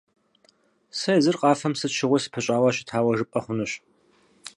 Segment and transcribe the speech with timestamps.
[0.97, 3.71] Сэ езыр къафэм сыт щыгъуи сыпыщӀауэ щытауэ жыпӀэ хъунущ.